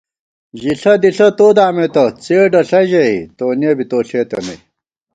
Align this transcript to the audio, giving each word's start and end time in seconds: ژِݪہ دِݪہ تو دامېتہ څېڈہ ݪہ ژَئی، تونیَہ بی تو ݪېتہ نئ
ژِݪہ 0.61 0.93
دِݪہ 1.01 1.27
تو 1.37 1.47
دامېتہ 1.57 2.03
څېڈہ 2.23 2.61
ݪہ 2.69 2.81
ژَئی، 2.89 3.15
تونیَہ 3.37 3.71
بی 3.77 3.85
تو 3.89 3.97
ݪېتہ 4.07 4.37
نئ 4.45 4.57